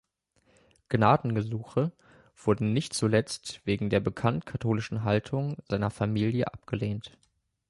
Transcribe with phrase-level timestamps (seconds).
[0.89, 1.91] Gnadengesuche
[2.43, 7.15] wurden nicht zuletzt wegen der bekannt katholischen Haltung seiner Familie abgelehnt.